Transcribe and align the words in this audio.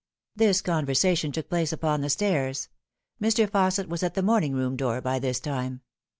This 0.35 0.61
conversation 0.63 1.31
took 1.31 1.47
place 1.47 1.71
upon 1.71 2.01
the 2.01 2.09
stairs. 2.09 2.69
Mr. 3.21 3.47
Fausset 3.47 3.87
was 3.87 4.01
at 4.01 4.15
the 4.15 4.23
morning'room 4.23 4.75
door 4.75 4.99
by 4.99 5.19
this 5.19 5.39
time. 5.39 5.81